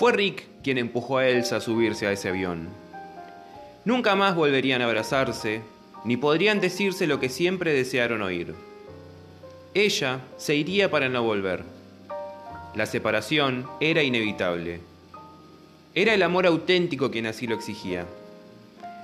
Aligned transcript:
Fue 0.00 0.12
Rick 0.12 0.46
quien 0.62 0.78
empujó 0.78 1.18
a 1.18 1.28
Elsa 1.28 1.56
a 1.56 1.60
subirse 1.60 2.06
a 2.06 2.12
ese 2.12 2.30
avión. 2.30 2.70
Nunca 3.84 4.16
más 4.16 4.34
volverían 4.34 4.80
a 4.80 4.86
abrazarse, 4.86 5.60
ni 6.06 6.16
podrían 6.16 6.58
decirse 6.58 7.06
lo 7.06 7.20
que 7.20 7.28
siempre 7.28 7.74
desearon 7.74 8.22
oír. 8.22 8.54
Ella 9.74 10.20
se 10.38 10.54
iría 10.54 10.90
para 10.90 11.10
no 11.10 11.22
volver. 11.22 11.64
La 12.74 12.86
separación 12.86 13.66
era 13.78 14.02
inevitable. 14.02 14.80
Era 15.94 16.14
el 16.14 16.22
amor 16.22 16.46
auténtico 16.46 17.10
quien 17.10 17.26
así 17.26 17.46
lo 17.46 17.54
exigía. 17.54 18.06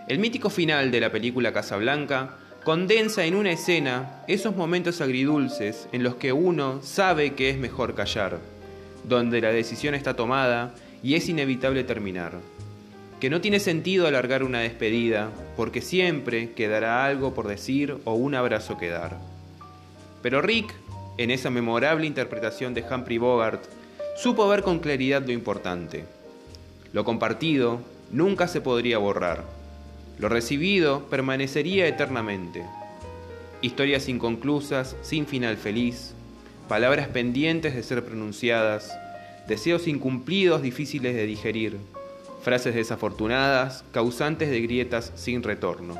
El 0.08 0.18
mítico 0.18 0.48
final 0.48 0.90
de 0.90 1.00
la 1.00 1.12
película 1.12 1.52
Casablanca 1.52 2.38
condensa 2.64 3.26
en 3.26 3.34
una 3.34 3.52
escena 3.52 4.22
esos 4.28 4.56
momentos 4.56 5.02
agridulces 5.02 5.88
en 5.92 6.02
los 6.02 6.14
que 6.14 6.32
uno 6.32 6.80
sabe 6.82 7.34
que 7.34 7.50
es 7.50 7.58
mejor 7.58 7.94
callar, 7.94 8.38
donde 9.04 9.42
la 9.42 9.50
decisión 9.50 9.94
está 9.94 10.16
tomada 10.16 10.74
y 11.02 11.14
es 11.14 11.28
inevitable 11.28 11.84
terminar, 11.84 12.32
que 13.20 13.30
no 13.30 13.40
tiene 13.40 13.60
sentido 13.60 14.06
alargar 14.06 14.42
una 14.42 14.60
despedida 14.60 15.30
porque 15.56 15.80
siempre 15.80 16.52
quedará 16.52 17.04
algo 17.04 17.34
por 17.34 17.48
decir 17.48 17.96
o 18.04 18.14
un 18.14 18.34
abrazo 18.34 18.76
que 18.76 18.88
dar. 18.88 19.18
Pero 20.22 20.42
Rick, 20.42 20.74
en 21.18 21.30
esa 21.30 21.50
memorable 21.50 22.06
interpretación 22.06 22.74
de 22.74 22.82
Humphrey 22.82 23.18
Bogart, 23.18 23.64
supo 24.16 24.48
ver 24.48 24.62
con 24.62 24.80
claridad 24.80 25.24
lo 25.24 25.32
importante. 25.32 26.04
Lo 26.92 27.04
compartido 27.04 27.80
nunca 28.10 28.48
se 28.48 28.60
podría 28.60 28.98
borrar. 28.98 29.44
Lo 30.18 30.28
recibido 30.28 31.04
permanecería 31.10 31.86
eternamente. 31.86 32.64
Historias 33.62 34.08
inconclusas, 34.08 34.96
sin 35.02 35.26
final 35.26 35.56
feliz, 35.56 36.14
palabras 36.68 37.08
pendientes 37.08 37.74
de 37.74 37.82
ser 37.82 38.04
pronunciadas, 38.04 38.92
deseos 39.48 39.86
incumplidos 39.86 40.62
difíciles 40.62 41.14
de 41.14 41.26
digerir, 41.26 41.78
frases 42.42 42.74
desafortunadas, 42.74 43.84
causantes 43.92 44.50
de 44.50 44.60
grietas 44.60 45.12
sin 45.14 45.42
retorno. 45.42 45.96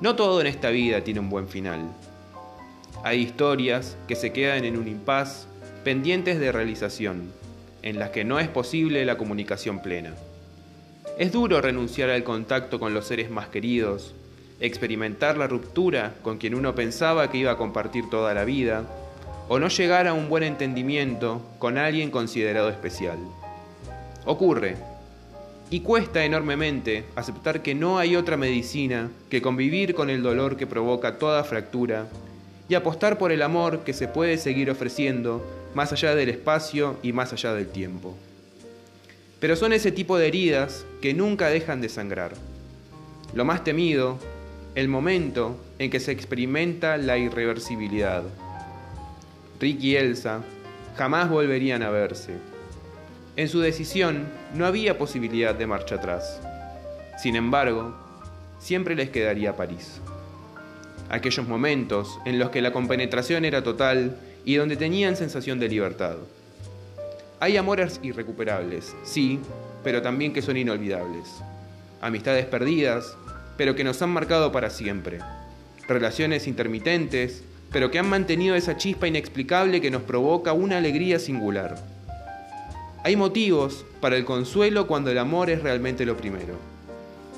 No 0.00 0.14
todo 0.16 0.40
en 0.40 0.46
esta 0.46 0.70
vida 0.70 1.02
tiene 1.02 1.20
un 1.20 1.30
buen 1.30 1.48
final. 1.48 1.80
Hay 3.02 3.20
historias 3.20 3.96
que 4.08 4.16
se 4.16 4.32
quedan 4.32 4.64
en 4.64 4.76
un 4.76 4.88
impas 4.88 5.48
pendientes 5.84 6.38
de 6.38 6.52
realización, 6.52 7.32
en 7.82 7.98
las 7.98 8.10
que 8.10 8.24
no 8.24 8.40
es 8.40 8.48
posible 8.48 9.04
la 9.04 9.16
comunicación 9.16 9.80
plena. 9.80 10.14
Es 11.18 11.32
duro 11.32 11.60
renunciar 11.60 12.10
al 12.10 12.24
contacto 12.24 12.78
con 12.78 12.92
los 12.92 13.06
seres 13.06 13.30
más 13.30 13.48
queridos, 13.48 14.12
experimentar 14.60 15.38
la 15.38 15.46
ruptura 15.46 16.14
con 16.22 16.38
quien 16.38 16.54
uno 16.54 16.74
pensaba 16.74 17.30
que 17.30 17.38
iba 17.38 17.52
a 17.52 17.56
compartir 17.56 18.10
toda 18.10 18.34
la 18.34 18.44
vida, 18.44 18.84
o 19.48 19.58
no 19.58 19.68
llegar 19.68 20.06
a 20.06 20.14
un 20.14 20.28
buen 20.28 20.42
entendimiento 20.42 21.40
con 21.58 21.78
alguien 21.78 22.10
considerado 22.10 22.68
especial. 22.68 23.18
Ocurre, 24.24 24.76
y 25.70 25.80
cuesta 25.80 26.24
enormemente 26.24 27.04
aceptar 27.16 27.62
que 27.62 27.74
no 27.74 27.98
hay 27.98 28.16
otra 28.16 28.36
medicina 28.36 29.10
que 29.30 29.42
convivir 29.42 29.94
con 29.94 30.10
el 30.10 30.22
dolor 30.22 30.56
que 30.56 30.66
provoca 30.66 31.18
toda 31.18 31.42
fractura 31.44 32.06
y 32.68 32.74
apostar 32.74 33.18
por 33.18 33.32
el 33.32 33.42
amor 33.42 33.80
que 33.80 33.92
se 33.92 34.08
puede 34.08 34.38
seguir 34.38 34.70
ofreciendo 34.70 35.44
más 35.74 35.92
allá 35.92 36.14
del 36.14 36.28
espacio 36.28 36.96
y 37.02 37.12
más 37.12 37.32
allá 37.32 37.52
del 37.54 37.68
tiempo. 37.68 38.16
Pero 39.40 39.56
son 39.56 39.72
ese 39.72 39.92
tipo 39.92 40.18
de 40.18 40.28
heridas 40.28 40.84
que 41.02 41.14
nunca 41.14 41.48
dejan 41.48 41.80
de 41.80 41.88
sangrar. 41.88 42.32
Lo 43.34 43.44
más 43.44 43.64
temido, 43.64 44.18
el 44.74 44.88
momento 44.88 45.56
en 45.78 45.90
que 45.90 46.00
se 46.00 46.12
experimenta 46.12 46.96
la 46.96 47.18
irreversibilidad. 47.18 48.22
Rick 49.60 49.82
y 49.82 49.96
Elsa 49.96 50.42
jamás 50.96 51.30
volverían 51.30 51.82
a 51.82 51.90
verse. 51.90 52.34
En 53.36 53.48
su 53.48 53.60
decisión 53.60 54.26
no 54.54 54.66
había 54.66 54.98
posibilidad 54.98 55.54
de 55.54 55.66
marcha 55.66 55.96
atrás. 55.96 56.40
Sin 57.18 57.36
embargo, 57.36 57.94
siempre 58.58 58.94
les 58.94 59.10
quedaría 59.10 59.56
París. 59.56 60.00
Aquellos 61.08 61.46
momentos 61.46 62.18
en 62.24 62.38
los 62.38 62.50
que 62.50 62.62
la 62.62 62.72
compenetración 62.72 63.44
era 63.44 63.62
total 63.62 64.16
y 64.44 64.56
donde 64.56 64.76
tenían 64.76 65.16
sensación 65.16 65.58
de 65.58 65.68
libertad. 65.68 66.16
Hay 67.38 67.56
amores 67.56 68.00
irrecuperables, 68.02 68.94
sí, 69.04 69.40
pero 69.84 70.02
también 70.02 70.32
que 70.32 70.42
son 70.42 70.56
inolvidables. 70.56 71.28
Amistades 72.00 72.46
perdidas, 72.46 73.16
pero 73.56 73.74
que 73.74 73.84
nos 73.84 74.00
han 74.02 74.10
marcado 74.10 74.52
para 74.52 74.70
siempre. 74.70 75.18
Relaciones 75.86 76.46
intermitentes, 76.46 77.42
pero 77.76 77.90
que 77.90 77.98
han 77.98 78.08
mantenido 78.08 78.54
esa 78.54 78.78
chispa 78.78 79.06
inexplicable 79.06 79.82
que 79.82 79.90
nos 79.90 80.00
provoca 80.00 80.54
una 80.54 80.78
alegría 80.78 81.18
singular. 81.18 81.76
Hay 83.04 83.16
motivos 83.16 83.84
para 84.00 84.16
el 84.16 84.24
consuelo 84.24 84.86
cuando 84.86 85.10
el 85.10 85.18
amor 85.18 85.50
es 85.50 85.62
realmente 85.62 86.06
lo 86.06 86.16
primero. 86.16 86.54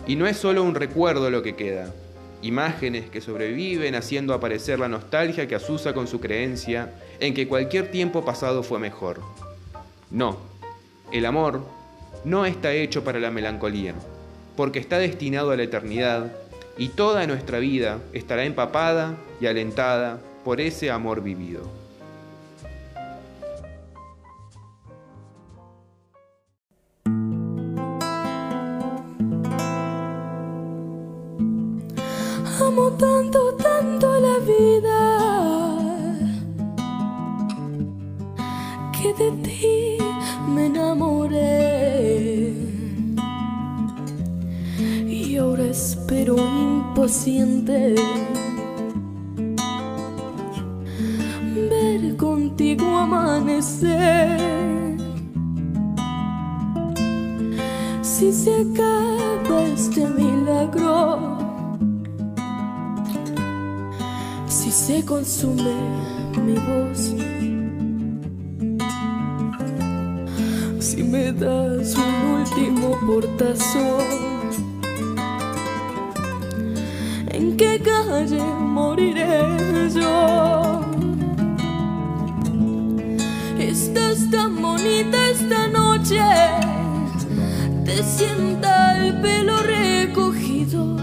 Y 0.06 0.15
no 0.15 0.28
es 0.28 0.37
solo 0.37 0.62
un 0.62 0.77
recuerdo 0.77 1.28
lo 1.28 1.43
que 1.43 1.56
queda, 1.56 1.93
imágenes 2.41 3.10
que 3.10 3.21
sobreviven 3.21 3.97
haciendo 3.97 4.32
aparecer 4.32 4.78
la 4.78 4.87
nostalgia 4.87 5.48
que 5.48 5.56
asusa 5.56 5.93
con 5.93 6.06
su 6.06 6.21
creencia 6.21 6.93
en 7.19 7.34
que 7.34 7.48
cualquier 7.48 7.91
tiempo 7.91 8.25
pasado 8.25 8.62
fue 8.62 8.78
mejor. 8.78 9.21
No, 10.09 10.38
el 11.10 11.27
amor 11.27 11.66
no 12.25 12.47
está 12.47 12.72
hecho 12.72 13.03
para 13.03 13.19
la 13.19 13.32
melancolía, 13.32 13.93
porque 14.56 14.78
está 14.78 15.00
destinado 15.00 15.50
a 15.50 15.56
la 15.56 15.65
eternidad 15.65 16.31
y 16.78 16.89
toda 16.91 17.27
nuestra 17.27 17.59
vida 17.59 17.99
estará 18.12 18.44
empapada 18.44 19.16
y 19.41 19.47
alentada 19.47 20.21
por 20.44 20.61
ese 20.61 20.91
amor 20.91 21.21
vivido. 21.22 21.62
Amo 32.61 32.93
tanto, 32.93 33.55
tanto 33.55 34.21
la 34.21 34.39
vida 34.39 34.99
que 38.93 39.15
de 39.15 39.31
ti 39.43 39.88
impaciente 47.09 47.95
ver 51.71 52.17
contigo 52.19 52.85
amanecer. 52.99 54.39
Si 58.03 58.31
se 58.31 58.55
acaba 58.61 59.63
este 59.75 60.07
milagro, 60.07 61.39
si 64.47 64.71
se 64.71 65.03
consume 65.03 65.77
mi 66.45 66.55
voz, 66.69 67.15
si 70.79 71.03
me 71.03 71.33
das 71.33 71.97
un 71.97 72.41
último 72.41 72.91
portazo, 73.07 73.99
¿en 77.38 77.56
qué 77.56 77.81
calle 77.81 78.43
moriré 78.76 79.88
yo? 79.94 80.81
Estás 83.59 84.28
tan 84.31 84.60
bonita 84.60 85.19
esta 85.31 85.69
noche, 85.69 86.21
te 87.84 88.03
sienta 88.03 88.97
el 88.98 89.21
pelo 89.21 89.56
recogido 89.62 90.97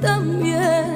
también. 0.00 0.92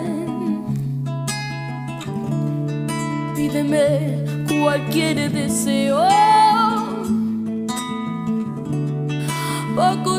Pídeme 3.34 4.25
cualquier 4.49 5.33
deseo. 5.33 6.06
Poco 9.75 10.18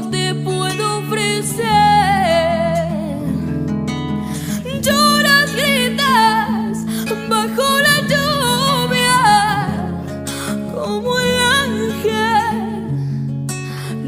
como 10.90 11.20
el 11.20 11.38
ángel 11.62 12.98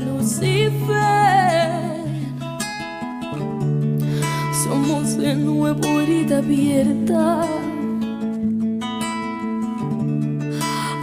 Lucifer. 0.03 1.69
Somos 4.63 5.15
de 5.17 5.35
nuevo 5.35 5.85
herida 5.99 6.39
abierta. 6.39 7.45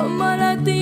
Amar 0.01 0.41
a 0.43 0.57
tierra, 0.57 0.78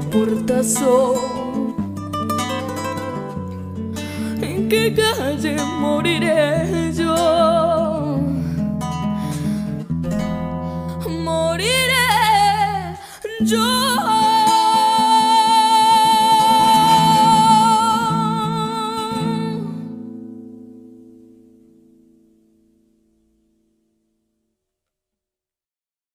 portazo. 0.00 1.14
¿En 4.40 4.68
qué 4.68 4.94
calle 4.94 5.56
moriré 5.80 6.92
yo? 6.94 8.18
Moriré 11.08 12.08
yo. 13.40 13.95